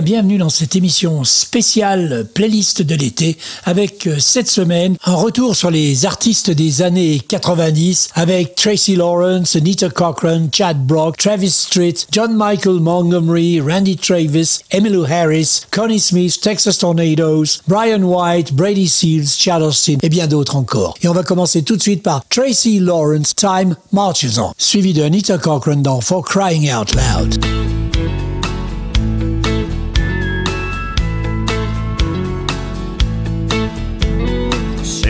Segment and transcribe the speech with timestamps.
[0.00, 5.70] Bienvenue dans cette émission spéciale playlist de l'été avec euh, cette semaine un retour sur
[5.70, 12.34] les artistes des années 90 avec Tracy Lawrence, Anita Cochran, Chad Brock, Travis Street, John
[12.34, 19.60] Michael Montgomery, Randy Travis, Emmylou Harris, Connie Smith, Texas Tornadoes, Brian White, Brady Seals, Chad
[19.60, 20.94] Austin et bien d'autres encore.
[21.02, 25.02] Et on va commencer tout de suite par Tracy Lawrence, Time Marches On, suivi de
[25.02, 27.81] Anita Cochran dans For Crying Out Loud.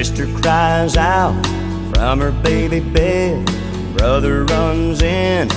[0.02, 1.32] Sister cries out
[1.94, 3.46] from her baby bed.
[3.96, 5.48] Brother runs in,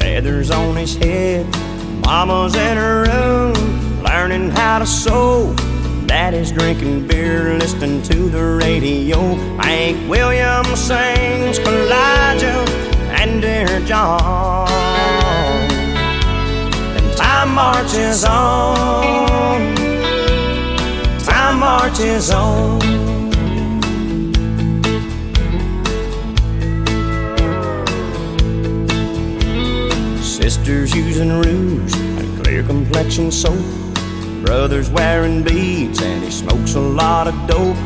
[0.00, 1.46] feathers on his head.
[2.04, 5.54] Mama's in her room, learning how to sew.
[6.06, 9.20] Daddy's drinking beer, listening to the radio.
[9.62, 12.64] Hank Williams sings Kaw-Liga
[13.20, 14.68] and Dear John.
[16.96, 19.76] And time marches on,
[21.20, 23.01] time marches on.
[30.42, 33.64] Sisters using rouge and clear complexion soap.
[34.44, 37.76] Brother's wearing beads and he smokes a lot of dope.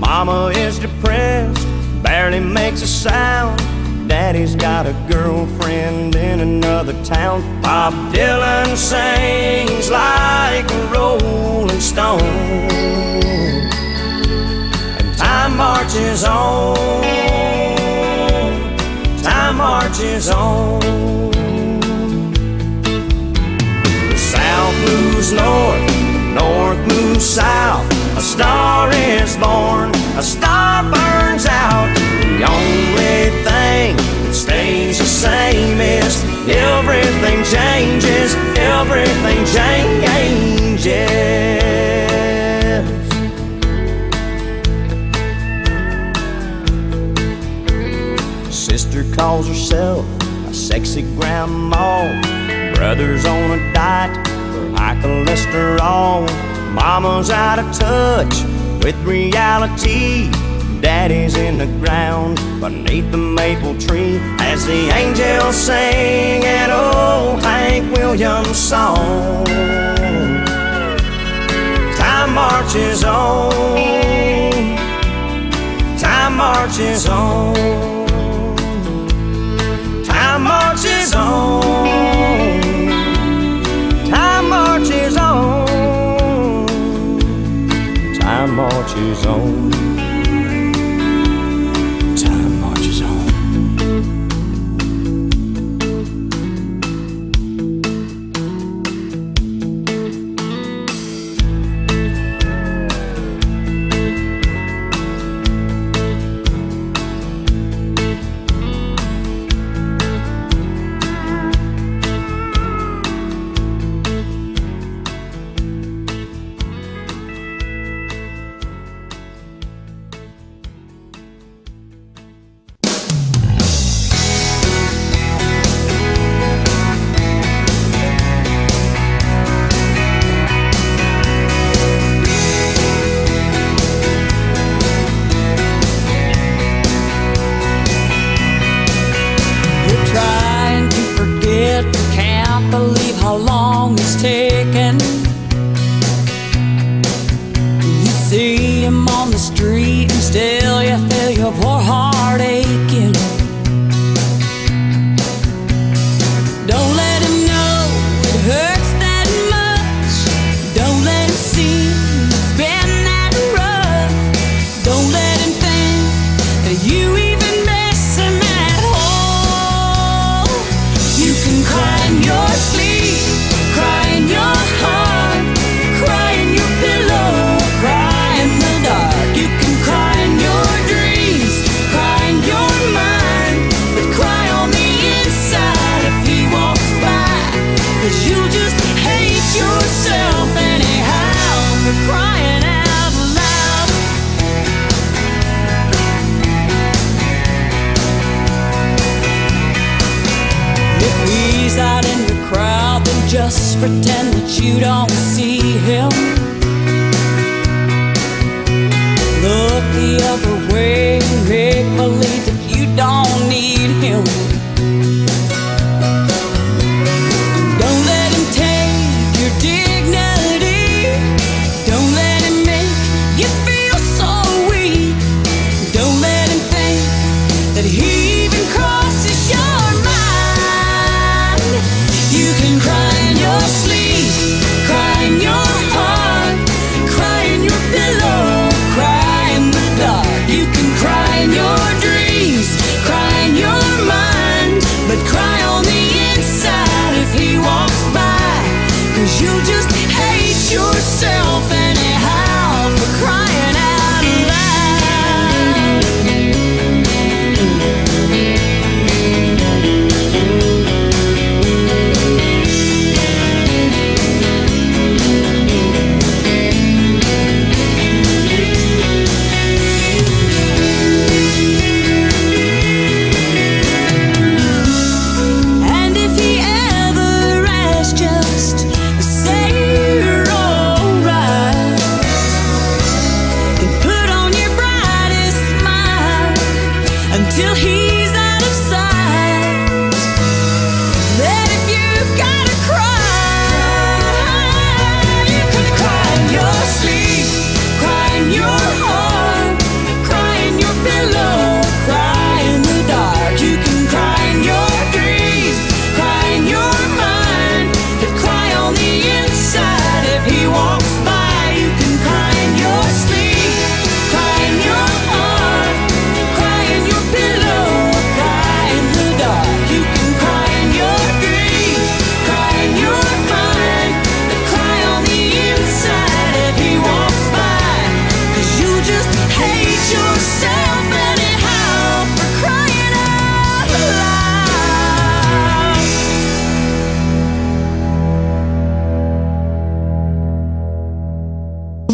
[0.00, 1.64] Mama is depressed,
[2.02, 3.60] barely makes a sound.
[4.08, 7.40] Daddy's got a girlfriend in another town.
[7.62, 12.20] Bob Dylan sings like a rolling stone.
[14.98, 16.76] And time marches on.
[19.22, 21.33] Time marches on.
[24.84, 25.84] Moves north,
[26.34, 27.86] north moves south.
[28.16, 31.88] A star is born, a star burns out.
[32.38, 39.94] The only thing that stays the same is everything changes, everything changes.
[48.50, 50.04] Sister calls herself
[50.48, 52.20] a sexy grandma.
[52.74, 54.33] Brother's on a diet
[55.04, 56.26] cholesterol.
[56.72, 58.42] Mama's out of touch
[58.82, 60.30] with reality.
[60.80, 67.96] Daddy's in the ground beneath the maple tree as the angels sing an old Hank
[67.96, 69.44] Williams song.
[71.96, 73.50] Time marches on.
[75.98, 77.54] Time marches on.
[80.04, 81.63] Time marches on
[89.14, 89.73] marches on.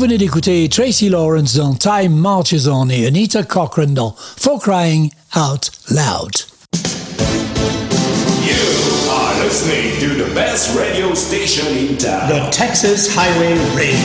[0.06, 6.30] D'écouter Tracy Lawrence dans Time Marches On et Anita Cochran dans For Crying Out Loud.
[8.42, 8.56] You
[9.10, 12.28] are listening to the best radio station in town.
[12.30, 13.98] The Texas Highway Radio.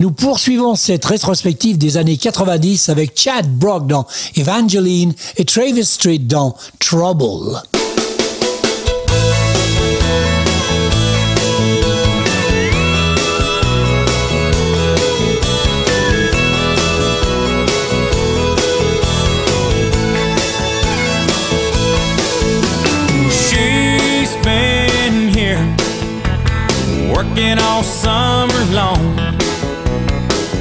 [0.00, 4.06] Nous poursuivons cette rétrospective des années 90 avec Chad Brock dans
[4.36, 7.60] Evangeline et Travis Street dans Trouble.
[27.18, 29.16] Working all summer long,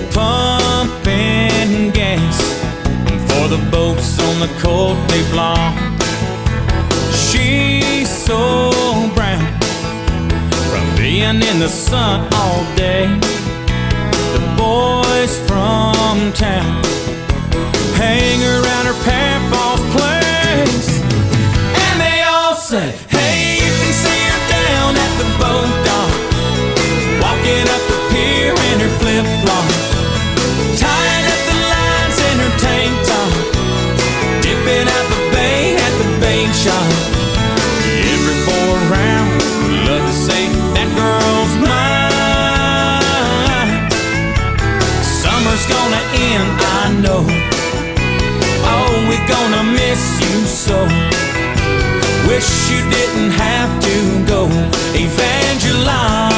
[0.09, 2.38] pumping gas
[3.30, 5.80] for the boats on the Côte des Blancs.
[7.30, 8.42] She's so
[9.13, 9.45] brown
[10.69, 13.05] from being in the sun all day.
[14.36, 16.82] The boys from town
[18.01, 20.89] hang around her papa's place,
[21.84, 22.96] and they all say,
[49.50, 50.77] gonna miss you so.
[52.27, 54.46] Wish you didn't have to go,
[54.94, 56.37] Evangeline.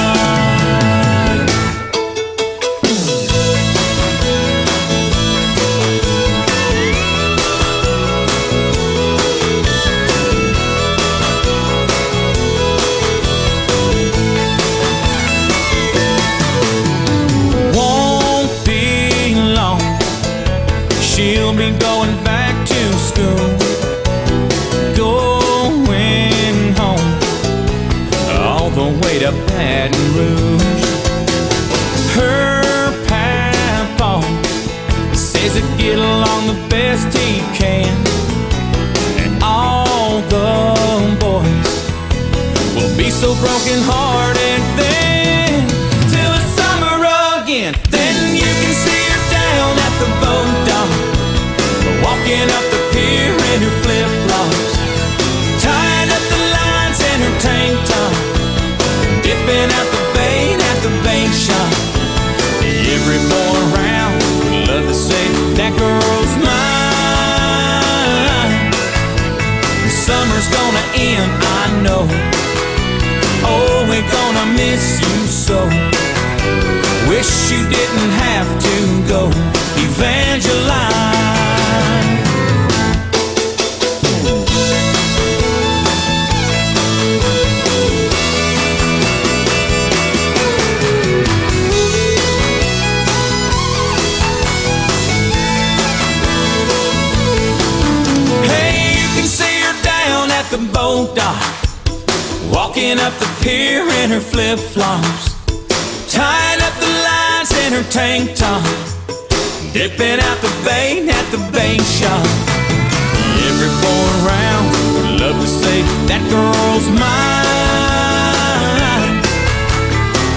[116.10, 117.70] That girl's mine.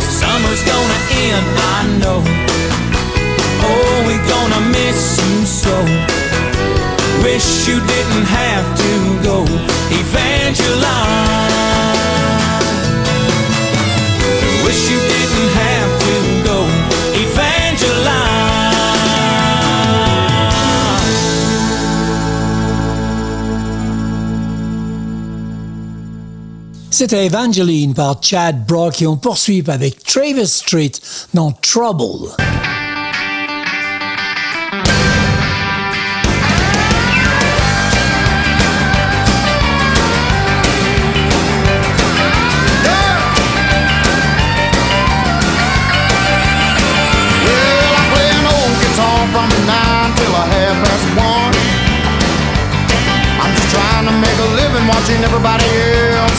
[0.05, 2.21] Summer's gonna end, I know.
[3.65, 5.77] Oh, we're gonna miss you so.
[7.25, 8.91] Wish you didn't have to
[9.25, 9.37] go,
[10.01, 11.52] Evangeline.
[27.03, 30.93] C'était Evangeline par Chad Brock et on poursuit avec Travis Street
[31.35, 32.31] dans Trouble.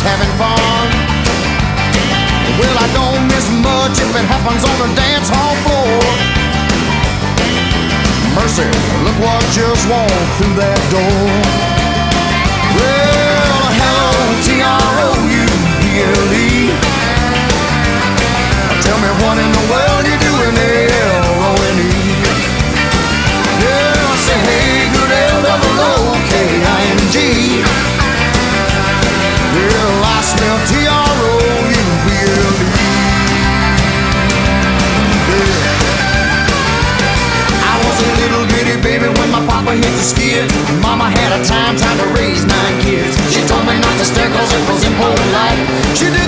[0.03, 0.88] Having fun.
[2.60, 6.03] Well, I don't miss much if it happens on the dance hall floor.
[8.36, 8.67] Mercy,
[9.05, 11.24] look what just walked through that door.
[12.75, 14.12] Well, hello,
[14.43, 15.72] T-R-O-U-B-L-E.
[18.83, 19.93] Tell me what in the world
[40.12, 40.51] hit.
[40.83, 43.15] Mama had a time trying to raise nine kids.
[43.31, 45.63] She told me not to stare cause it was impolite.
[45.95, 46.23] She did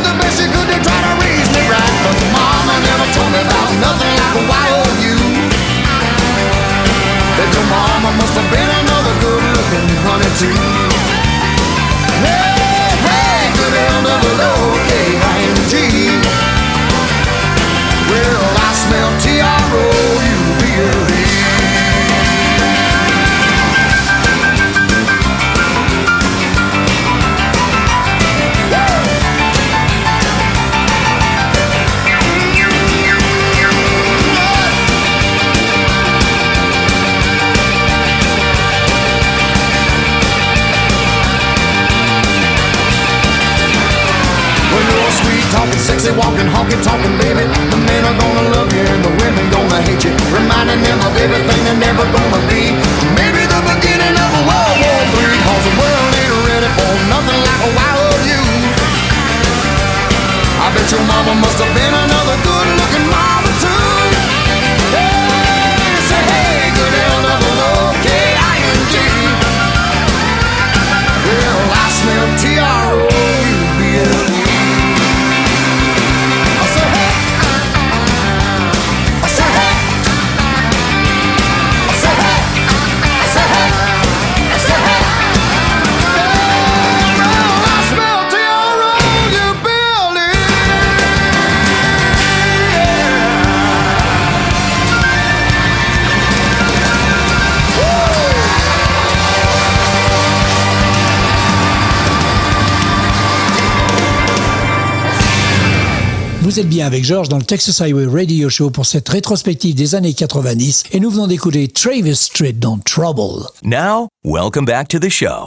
[106.75, 110.83] bien avec Georges dans le Texas Highway Radio Show pour cette rétrospective des années 90
[110.91, 113.47] et nous venons d'écouter Travis Street dans Trouble.
[113.63, 115.45] Now, welcome back to the show.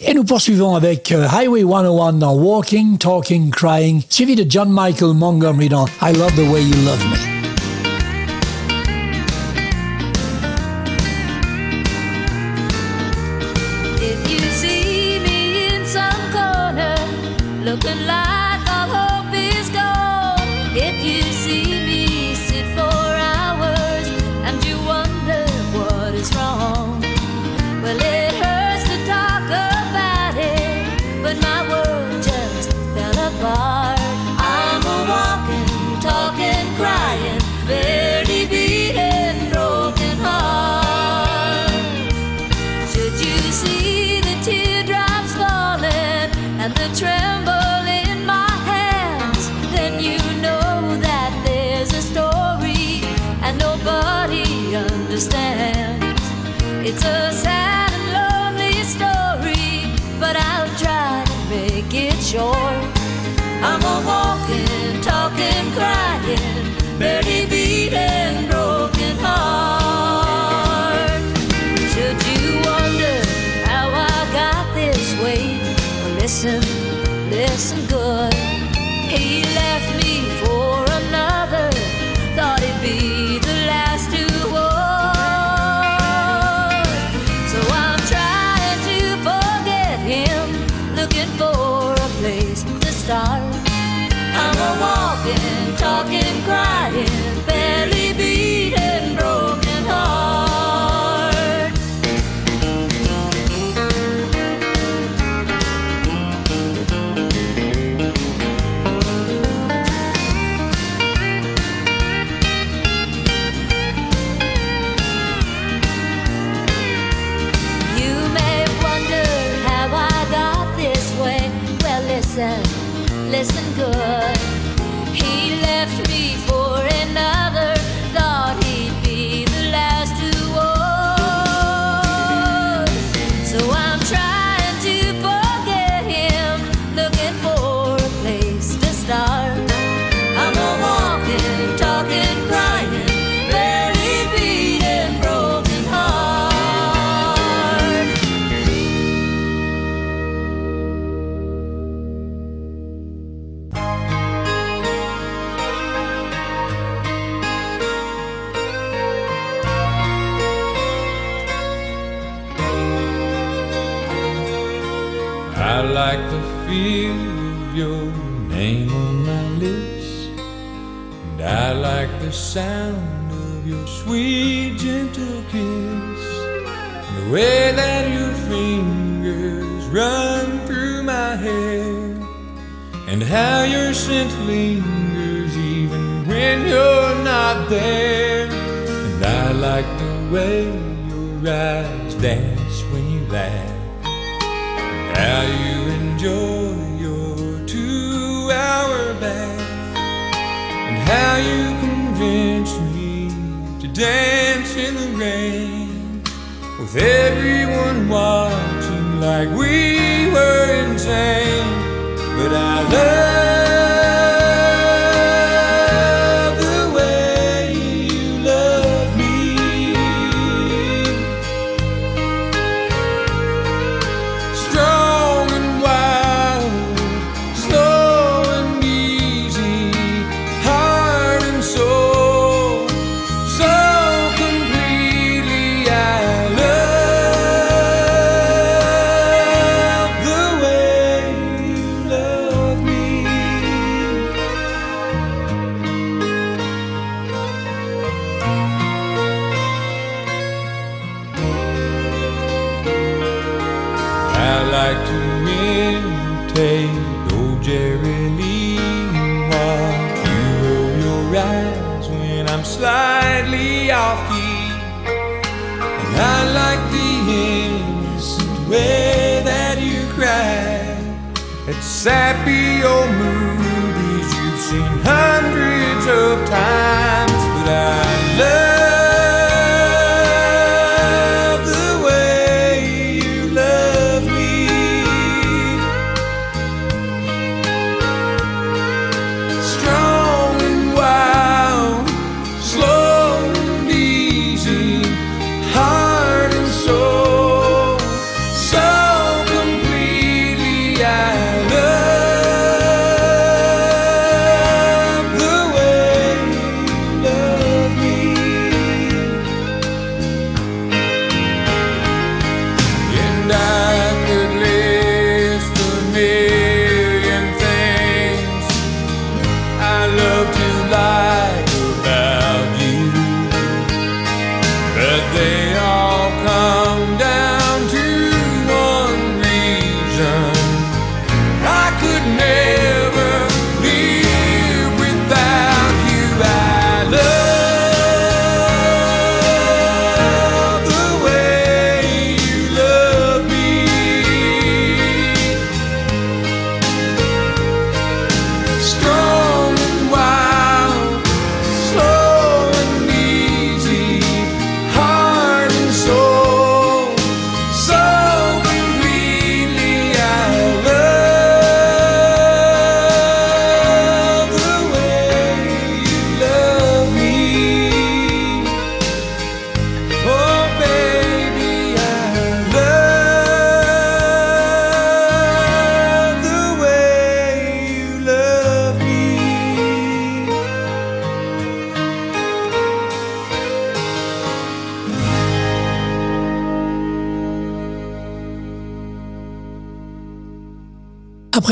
[0.00, 5.12] Et nous poursuivons avec euh, Highway 101 dans Walking, Talking, Crying, suivi de John Michael
[5.12, 7.39] Montgomery dans I Love the Way You Love Me.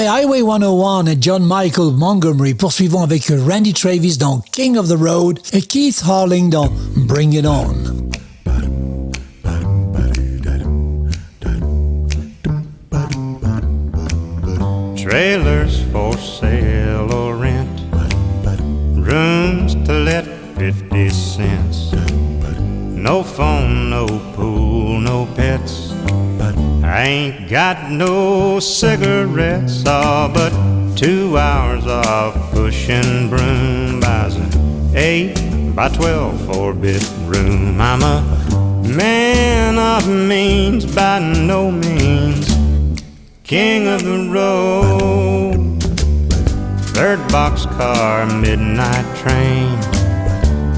[0.09, 5.39] Highway 101 et John Michael Montgomery, poursuivons avec Randy Travis dans King of the Road
[5.53, 7.75] et Keith Harling dans Bring It On.
[14.97, 17.69] Trailers for sale or rent,
[18.97, 20.25] rooms to let
[20.57, 21.93] 50 cents.
[22.97, 23.48] No phone,
[27.49, 30.53] got no cigarettes, all but
[30.95, 35.35] two hours of pushing broom buys an eight
[35.75, 37.81] by twelve four bit room.
[37.81, 38.23] I'm a
[38.87, 42.55] man of means by no means,
[43.45, 45.83] king of the road.
[46.93, 49.81] Third boxcar, midnight train,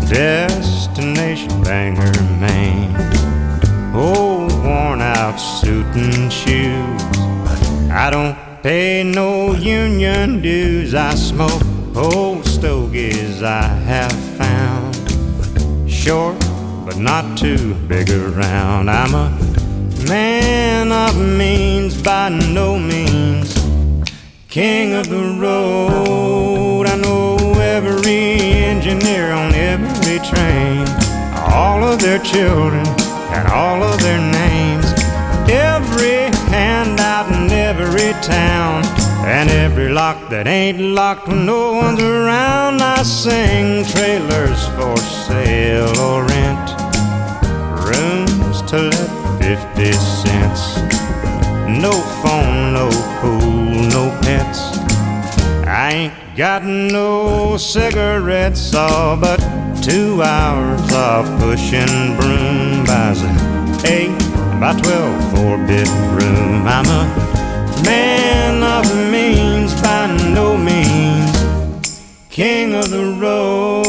[0.08, 2.94] destination Bangor, Maine.
[3.92, 4.29] Oh,
[6.30, 7.02] shoes.
[7.90, 10.94] I don't pay no union dues.
[10.94, 11.62] I smoke
[11.96, 14.94] old stogies I have found.
[15.90, 16.38] Short,
[16.86, 18.88] but not too big around.
[18.88, 19.30] I'm a
[20.06, 23.52] man of means by no means.
[24.48, 26.86] King of the road.
[26.86, 28.40] I know every
[28.72, 30.86] engineer on every train.
[31.52, 32.86] All of their children
[33.34, 34.69] and all of their names.
[36.02, 38.82] Every handout in every town.
[39.26, 42.80] And every lock that ain't locked when no one's around.
[42.80, 46.70] I sing trailers for sale or rent.
[47.84, 50.76] Rooms to let 50 cents.
[51.68, 52.88] No phone, no
[53.20, 54.78] pool, no pets.
[55.66, 59.38] I ain't got no cigarettes, all but
[59.82, 64.19] two hours of pushing broom buys an eight
[64.60, 66.68] by twelve four bit room.
[66.68, 71.32] I'm a man of means by no means,
[72.28, 73.86] king of the road.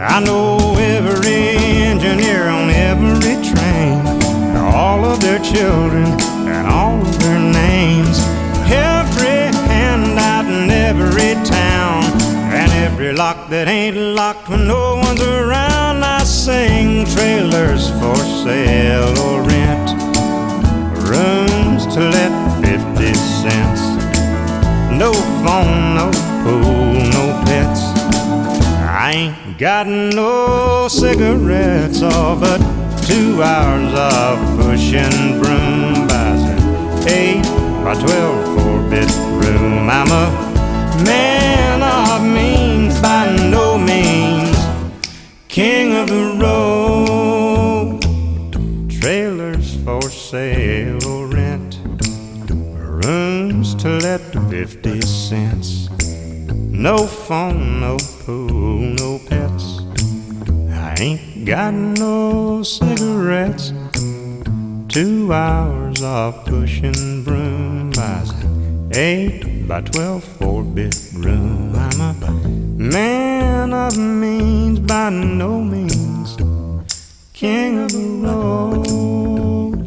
[0.00, 1.34] I know every
[1.90, 4.06] engineer on every train,
[4.56, 6.17] all of their children
[13.18, 16.04] lock that ain't locked when no one's around.
[16.04, 18.14] I sing trailers for
[18.46, 19.90] sale or rent,
[21.10, 22.30] rooms to let
[22.62, 23.82] 50 cents.
[25.02, 25.10] No
[25.42, 26.06] phone, no
[26.44, 27.82] pool, no pets.
[28.86, 32.58] I ain't got no cigarettes, all but
[33.08, 36.44] two hours of pushing broom buys
[37.10, 37.42] eight
[37.82, 39.10] by twelve four bit
[39.42, 39.90] room.
[39.90, 40.26] I'm a
[41.04, 42.67] man of means
[43.00, 44.56] by no means,
[45.48, 48.00] king of the road.
[49.00, 51.78] Trailers for sale or rent,
[52.50, 55.88] rooms to let fifty cents.
[56.50, 59.80] No phone, no pool, no pets.
[60.70, 63.72] I ain't got no cigarettes.
[64.88, 71.74] Two hours of pushing broom buys an eight by twelve four bit room.
[71.74, 72.14] I'm a
[72.92, 76.36] man of means by no means,
[77.34, 79.86] king of the road,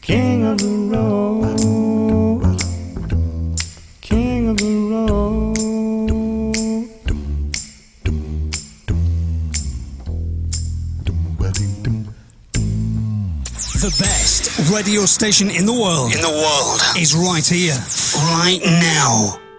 [0.00, 2.42] king of the road,
[4.00, 5.56] king of the road.
[13.80, 16.14] The best radio station in the world.
[16.14, 16.80] In the world.
[16.98, 17.78] Is right here.
[18.14, 19.49] Right now.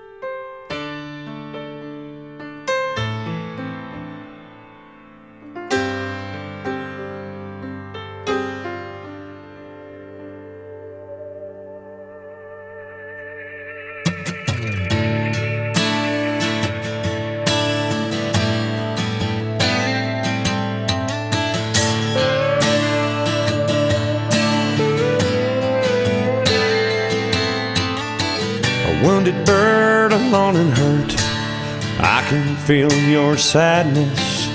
[33.41, 34.45] Sadness.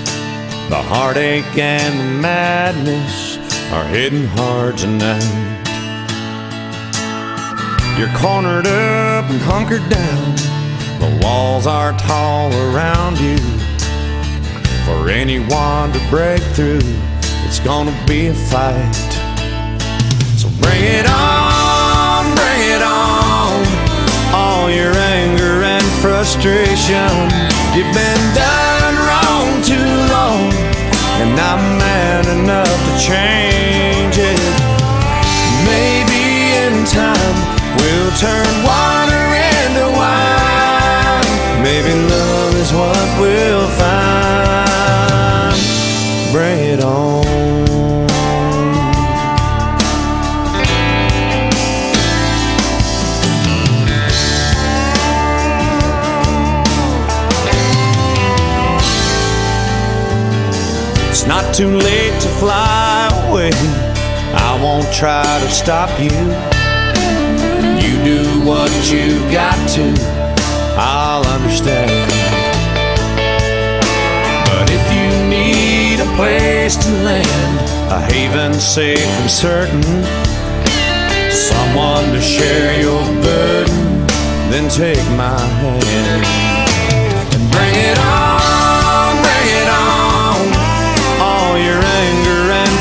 [0.69, 3.37] The heartache and the madness
[3.73, 5.23] are hitting hard tonight.
[7.99, 10.35] You're cornered up and hunkered down.
[10.99, 13.37] The walls are tall around you.
[14.85, 16.87] For anyone to break through,
[17.45, 18.95] it's gonna be a fight.
[20.39, 23.65] So bring it on, bring it on.
[24.33, 27.11] All your anger and frustration.
[27.75, 28.56] You've been done
[31.27, 34.41] and I'm man enough to change it.
[35.71, 36.23] Maybe
[36.63, 37.37] in time
[37.77, 41.27] we'll turn water into wine.
[41.63, 41.91] Maybe
[61.57, 63.49] too late to fly away.
[64.35, 66.13] I won't try to stop you.
[67.81, 69.85] You do what you got to,
[70.77, 71.89] I'll understand.
[74.45, 77.59] But if you need a place to land,
[77.91, 79.81] a haven safe and certain,
[81.31, 84.05] someone to share your burden,
[84.51, 86.23] then take my hand
[87.33, 88.36] and bring it on,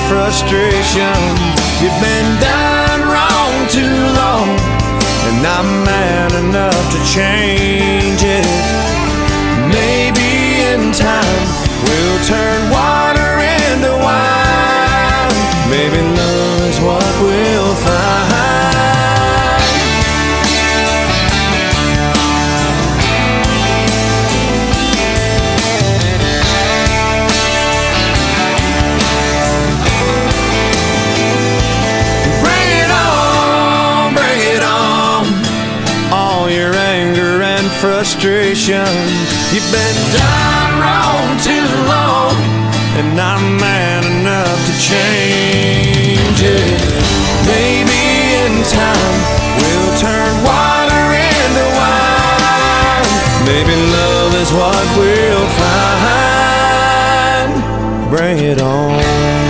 [0.09, 1.19] frustration,
[1.83, 4.49] you've been done wrong too long,
[5.27, 8.47] and I'm man enough to change it.
[9.67, 11.47] Maybe in time
[11.83, 15.35] we'll turn water into wine.
[15.71, 18.66] Maybe love is what we'll find.
[38.17, 38.89] Frustration.
[39.53, 42.35] You've been done wrong too long,
[42.97, 46.81] and I'm man enough to change it.
[47.47, 48.01] Maybe
[48.41, 49.17] in time
[49.61, 53.07] we'll turn water into wine.
[53.45, 56.91] Maybe love is what we'll find.
[58.11, 59.46] Bring it on.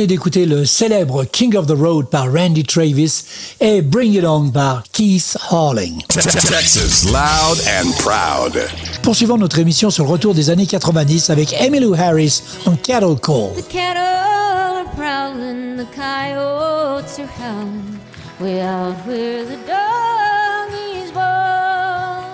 [0.00, 3.22] Venez d'écouter le célèbre King of the Road par Randy Travis
[3.60, 6.00] et Bring It On par Keith Harling.
[6.08, 8.58] Texas, loud and proud.
[9.02, 13.52] Poursuivons notre émission sur le retour des années 90 avec Emmylou Harris en Cattle Call.
[13.56, 17.98] The cattle are prowling, the coyotes are howling,
[18.40, 22.24] way out where the doggies bawl.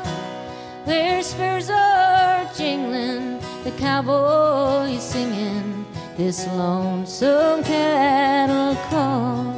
[0.87, 5.36] Their spurs are jingling, the cowboys singing
[6.17, 9.56] this lonesome cattle call.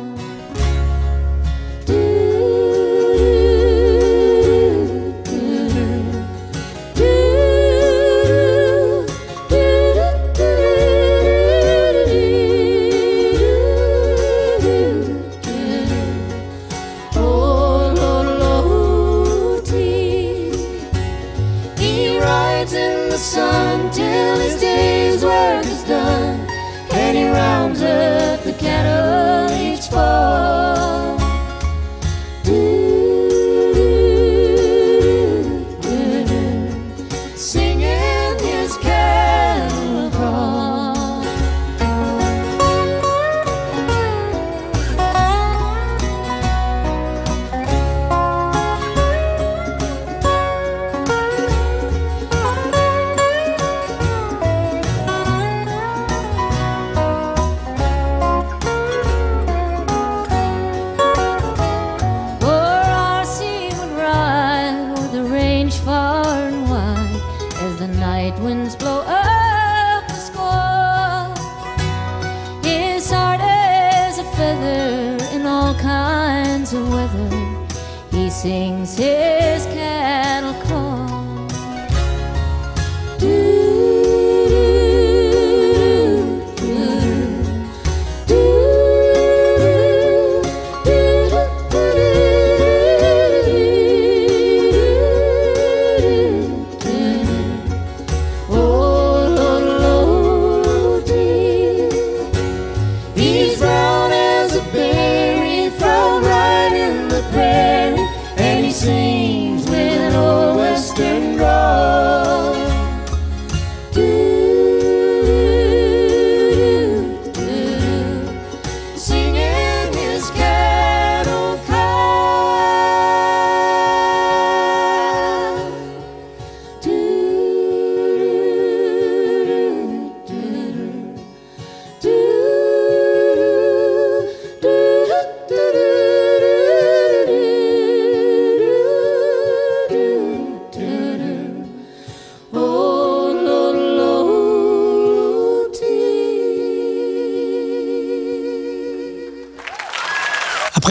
[30.00, 30.47] Oh.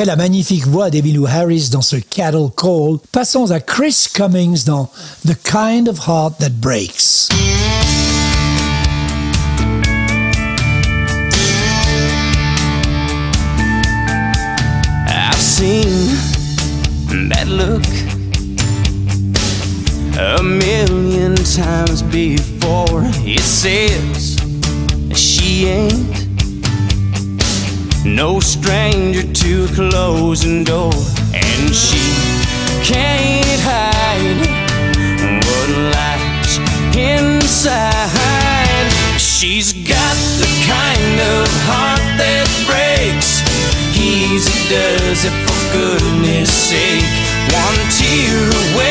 [0.08, 4.90] La magnifique voix d'Emmylou Harris dans ce Cattle Call, passons à Chris Cummings dans
[5.28, 7.28] The Kind of Heart That Breaks.
[20.20, 23.04] A million times before.
[23.26, 24.38] It says
[28.08, 30.94] no stranger to a closing door,
[31.34, 32.00] and she
[32.84, 34.48] can't hide
[35.44, 36.58] what lies
[36.96, 38.88] inside.
[39.20, 43.44] She's got the kind of heart that breaks.
[43.94, 47.04] Easy does it for goodness sake.
[47.52, 48.40] One tear
[48.72, 48.87] away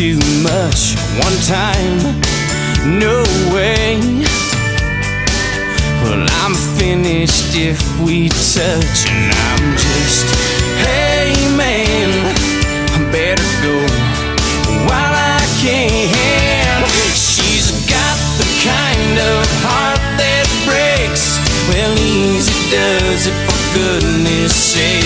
[0.00, 0.96] too much.
[1.20, 2.00] One time,
[2.98, 3.20] no
[3.52, 4.00] way.
[6.00, 10.24] Well, I'm finished if we touch, and I'm just,
[10.80, 12.08] hey man,
[12.96, 13.76] I better go
[14.88, 16.80] while I can.
[17.12, 21.36] She's got the kind of heart that breaks.
[21.68, 24.99] Well, easy does it for goodness sake.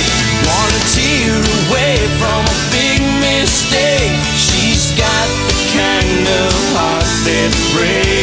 [7.74, 8.13] That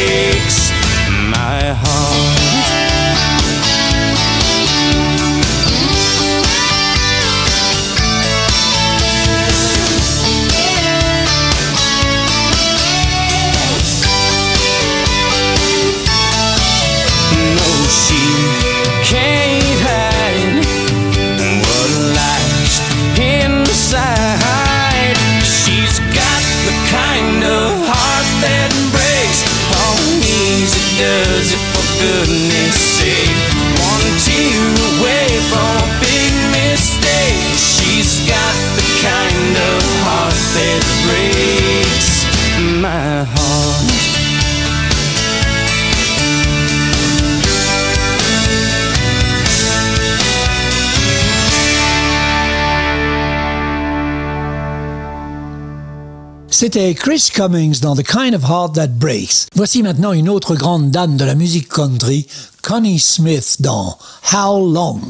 [56.52, 59.46] C'était Chris Cummings dans The Kind of Heart That Breaks.
[59.54, 62.26] Voici maintenant une autre grande dame de la musique country,
[62.60, 63.96] Connie Smith dans
[64.30, 65.00] How Long?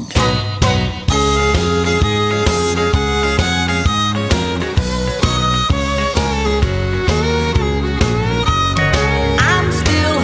[9.37, 10.23] I'm still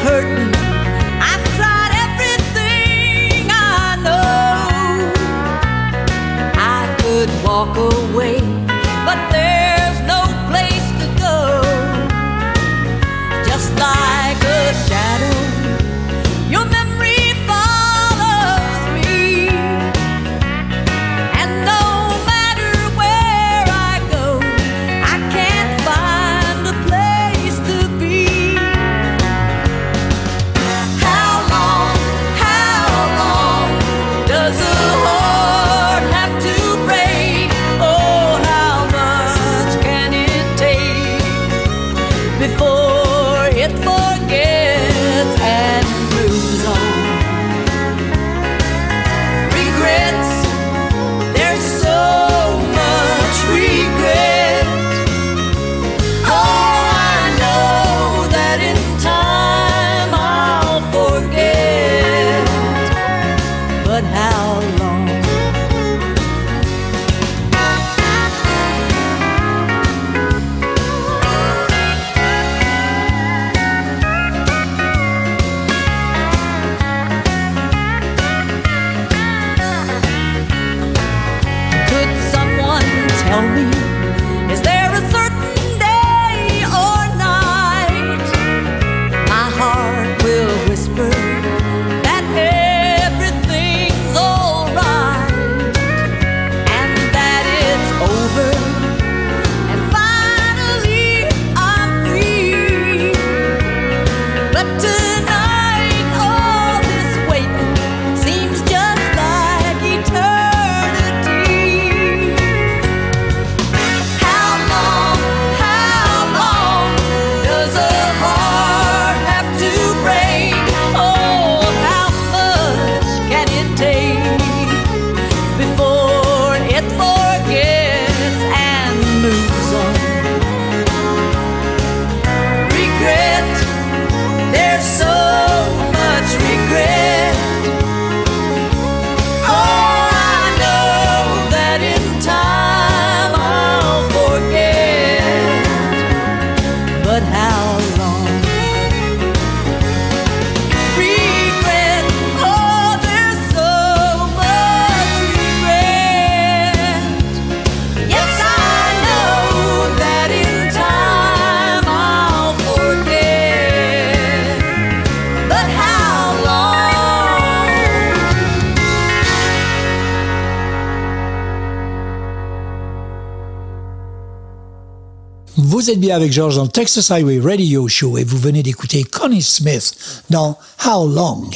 [175.90, 179.04] Vous êtes bien avec George dans le Texas Highway Radio Show et vous venez d'écouter
[179.04, 179.96] Connie Smith
[180.30, 181.50] dans How Long?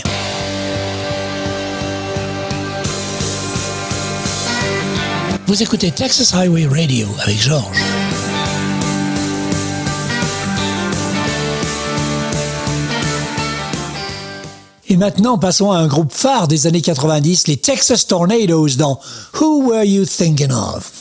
[5.46, 7.78] Vous écoutez Texas Highway Radio avec George.
[14.90, 19.00] Et maintenant, passons à un groupe phare des années 90, les Texas Tornadoes dans
[19.40, 20.93] Who Were You Thinking Of?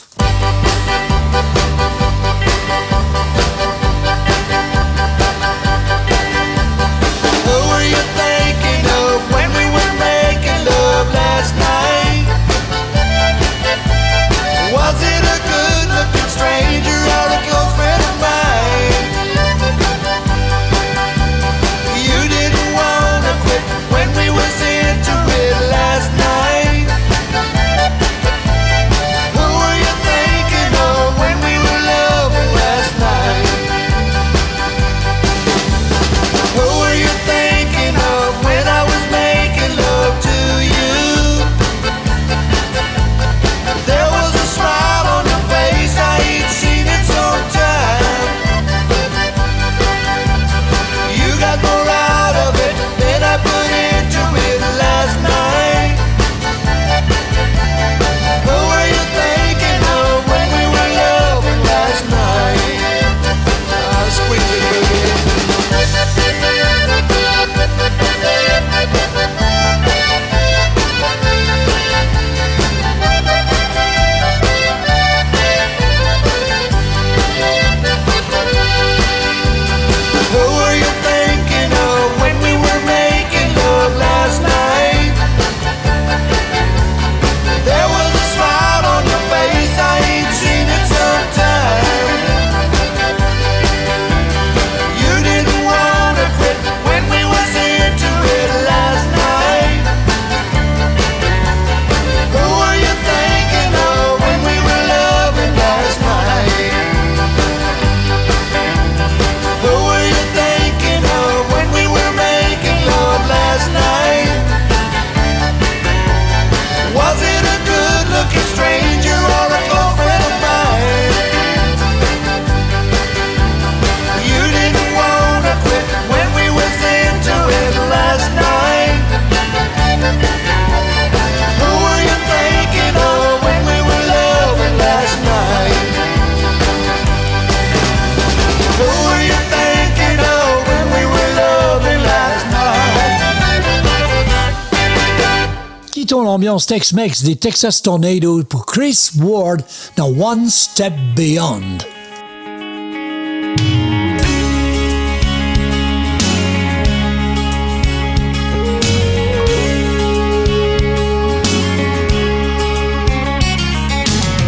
[146.53, 149.63] L'ambiance Tex-Mex des Texas Tornado pour Chris Ward
[149.95, 151.79] dans One Step Beyond.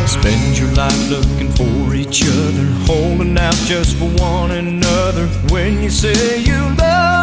[0.05, 5.25] Spend your life looking for each other, holding out just for one another.
[5.49, 7.14] When you say you love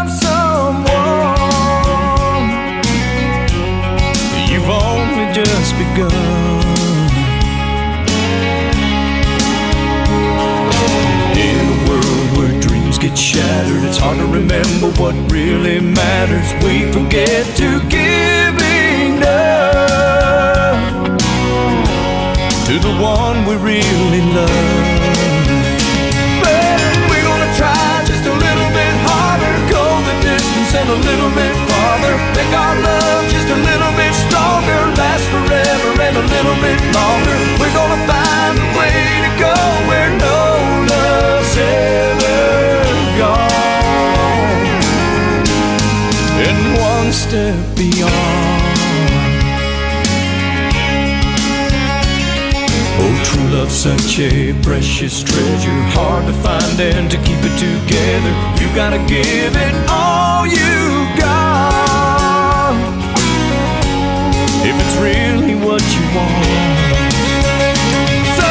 [13.13, 16.49] get shattered, it's hard to remember what really matters.
[16.65, 19.21] We forget to give enough
[22.65, 24.49] to the one we really love.
[26.41, 26.81] But
[27.13, 31.53] we're gonna try just a little bit harder, go the distance and a little bit
[31.69, 32.17] farther.
[32.33, 37.37] Make our love just a little bit stronger, last forever and a little bit longer.
[37.61, 38.22] We're gonna find
[47.75, 48.63] beyond.
[53.03, 58.33] Oh, true love's such a precious treasure, hard to find and to keep it together.
[58.61, 62.75] You gotta give it all you've got
[64.63, 67.03] if it's really what you want.
[68.39, 68.49] So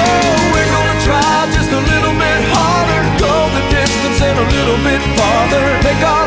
[0.51, 5.01] we're gonna try just a little bit harder, go the distance and a little bit
[5.15, 5.63] farther.
[5.87, 6.20] Make our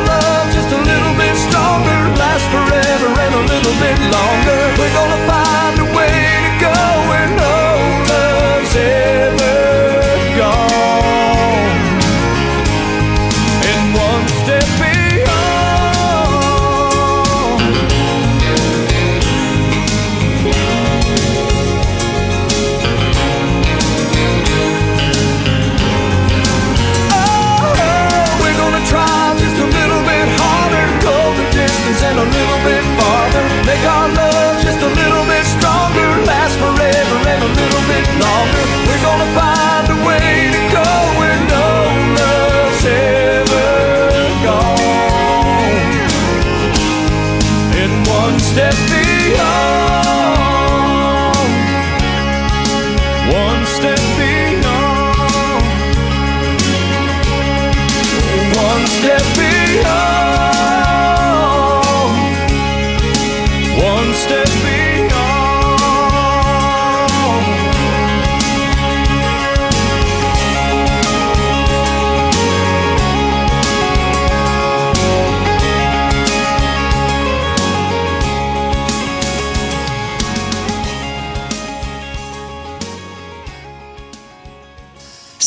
[3.46, 4.60] little bit longer.
[4.78, 5.23] We're gonna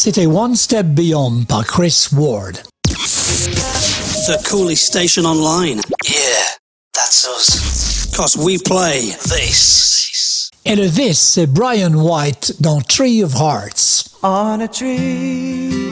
[0.07, 2.61] C'était One Step Beyond par Chris Ward.
[2.85, 5.81] The coolest station online.
[6.05, 6.45] Yeah,
[6.93, 8.15] that's us.
[8.15, 10.49] Cause we play This.
[10.63, 14.05] Et le this, c'est Bryan White dans Tree of Hearts.
[14.23, 15.91] On a tree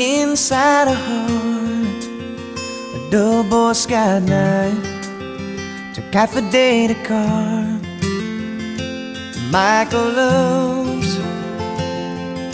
[0.00, 2.04] inside a heart,
[2.94, 4.72] a double sky night
[5.92, 7.82] took half a day to carve.
[9.52, 10.85] Michael loves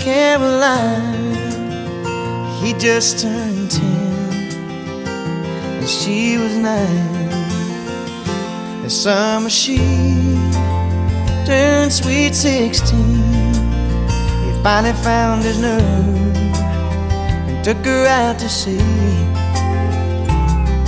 [0.02, 1.36] Caroline.
[2.60, 4.50] He just turned ten,
[5.78, 7.30] and she was nine.
[8.82, 9.78] The summer she
[11.46, 13.22] turned sweet sixteen.
[14.44, 16.36] He finally found his nerve
[17.46, 18.80] and took her out to sea.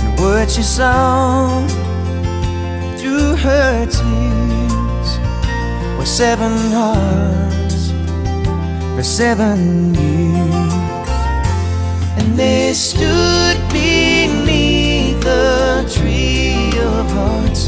[0.03, 1.65] And what she saw
[2.97, 5.09] through her tears
[5.97, 7.64] were seven hearts
[8.95, 10.73] for seven years.
[12.17, 17.67] And they stood beneath the tree of hearts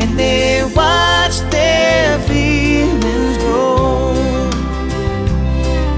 [0.00, 4.14] and they watched their feelings grow.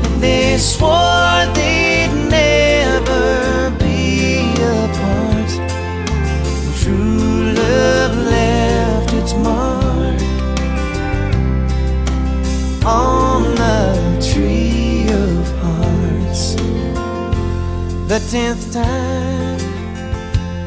[0.04, 5.50] And they swore they'd never be apart.
[6.80, 10.20] True love left its mark
[12.84, 14.65] on the tree
[18.08, 19.58] The tenth time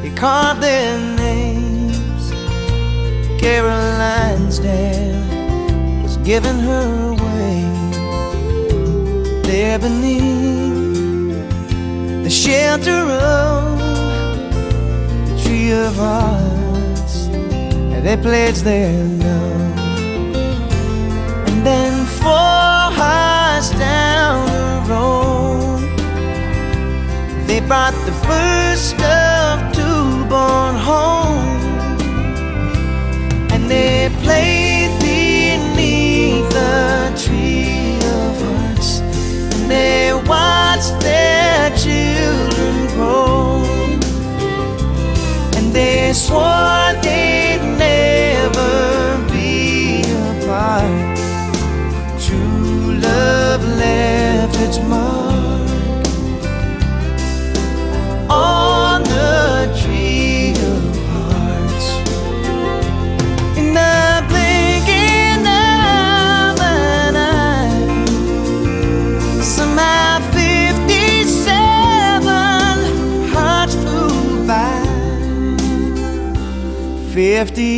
[0.04, 2.32] he called their names.
[3.40, 7.64] Caroline's dad was giving her away.
[9.44, 11.48] There beneath
[12.26, 13.80] the shelter of
[15.30, 18.92] the tree of hearts, and they pledged their
[19.26, 19.78] love.
[21.48, 22.06] And then
[27.70, 28.09] they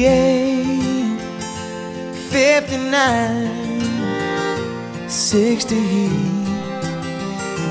[0.02, 1.20] 58,
[2.32, 5.76] 59, 60,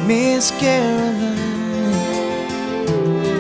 [0.07, 1.39] Miss Caroline.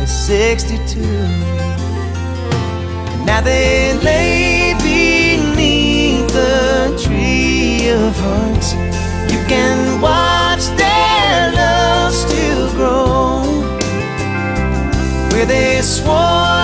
[0.00, 1.00] at 62.
[3.26, 8.61] Now they lay beneath the tree of heart
[9.52, 13.42] and watch their love still grow.
[15.30, 16.61] Where they swore.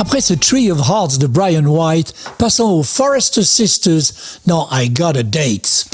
[0.00, 4.12] Après ce Tree of Hearts de Brian White, passons aux Forrester Sisters
[4.46, 5.87] dans I Got a Date.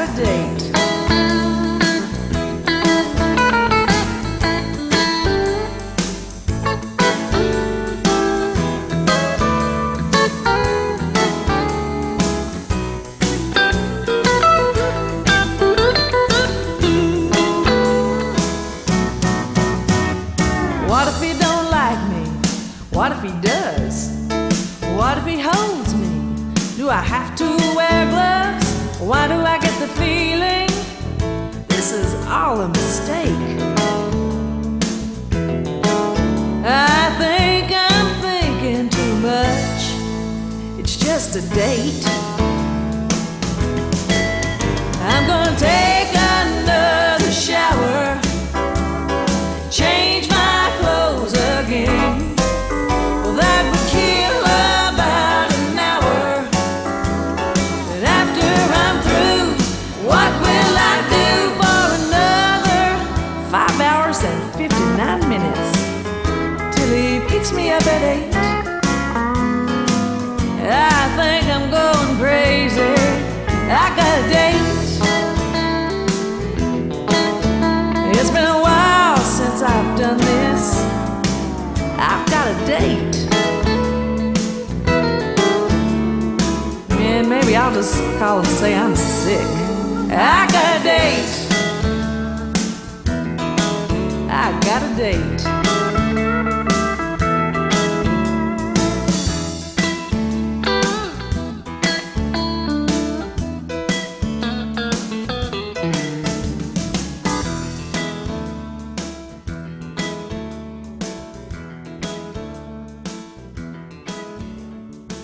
[0.00, 0.69] A date.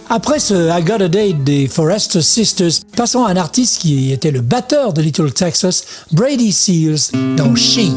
[0.09, 4.31] Après ce I Got a Date des Forester Sisters, passons à un artiste qui était
[4.31, 7.91] le batteur de Little Texas, Brady Seals, dans She.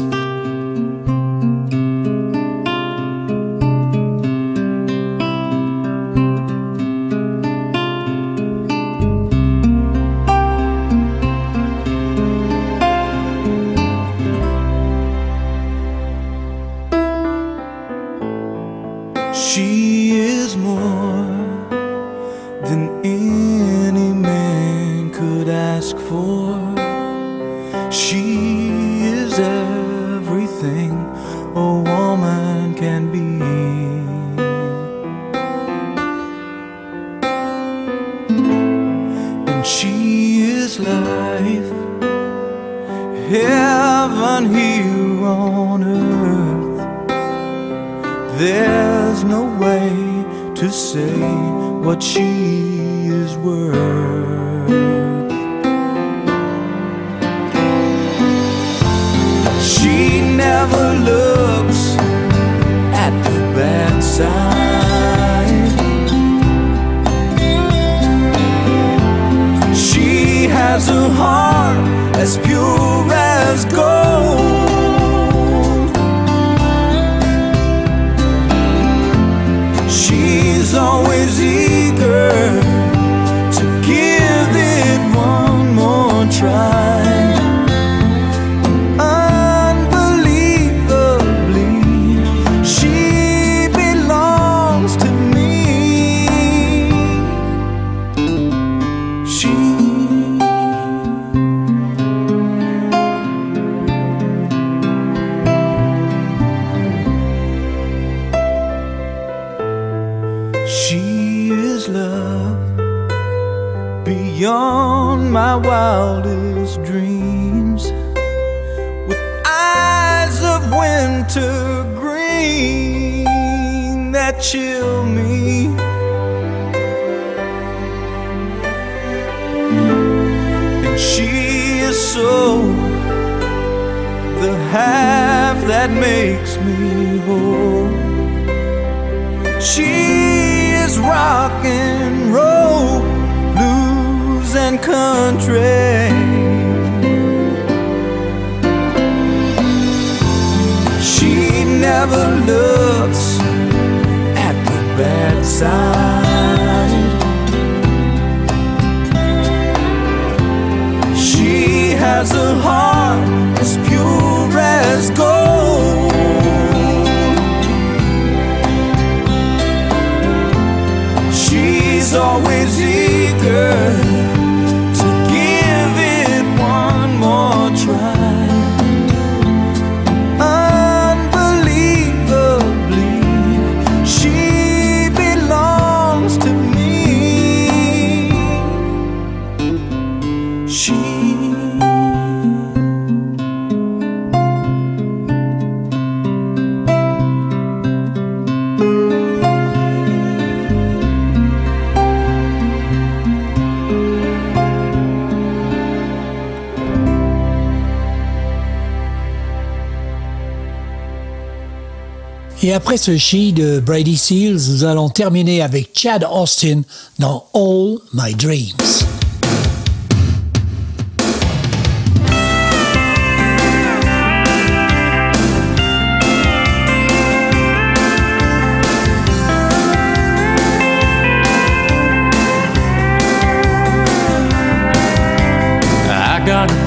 [212.62, 216.82] Et après ce chi de Brady Seals, nous allons terminer avec Chad Austin
[217.18, 219.06] dans All My Dreams.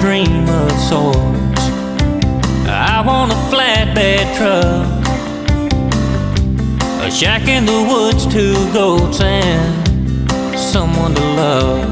[0.01, 1.15] Dream of sorts.
[2.67, 5.02] I want a flatbed truck,
[7.13, 11.83] shack in the woods, two goats, and someone to love.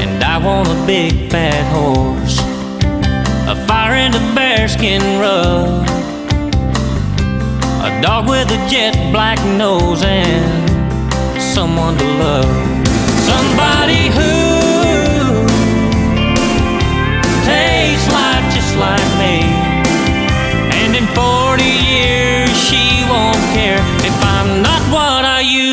[0.00, 2.38] And I want a big fat horse,
[3.48, 5.84] a fire in a bearskin rug,
[7.82, 12.46] a dog with a jet black nose, and someone to love.
[13.26, 14.37] Somebody who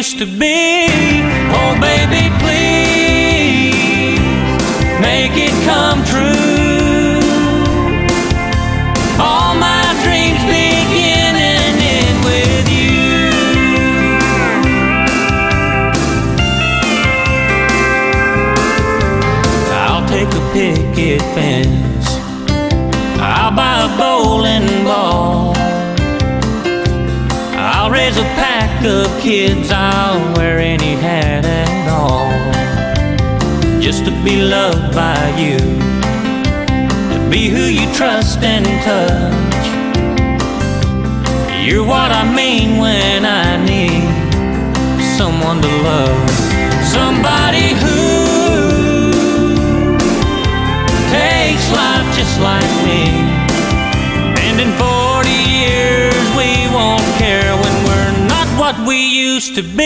[0.06, 0.86] used to be.
[1.58, 3.80] Oh, baby, please
[5.01, 6.14] make it come true.
[28.86, 29.72] Of kids.
[29.72, 32.32] I'll wear any hat at all.
[33.82, 35.58] Just to be loved by you.
[37.14, 39.66] To be who you trust and touch.
[41.66, 44.06] You're what I mean when I need
[45.18, 46.30] someone to love.
[46.98, 47.95] Somebody who
[59.56, 59.85] to be.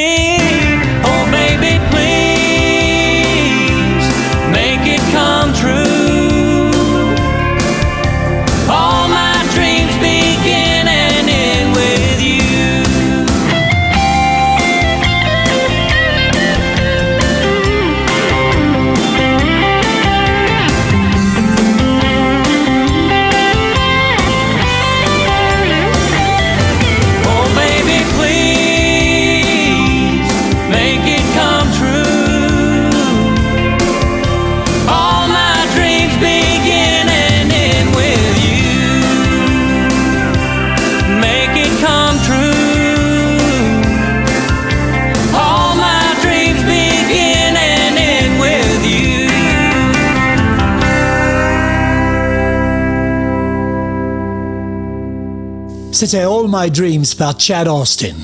[56.49, 58.15] My Dreams Chad Austin.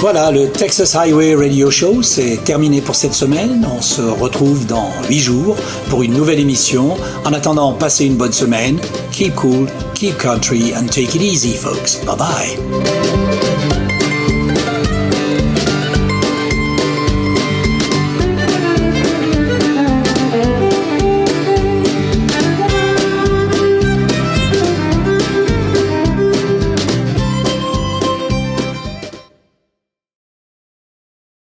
[0.00, 3.68] Voilà, le Texas Highway Radio Show, c'est terminé pour cette semaine.
[3.70, 5.56] On se retrouve dans 8 jours
[5.90, 6.96] pour une nouvelle émission.
[7.26, 8.78] En attendant, passez une bonne semaine.
[9.12, 11.96] Keep cool, keep country, and take it easy, folks.
[12.06, 13.07] Bye bye.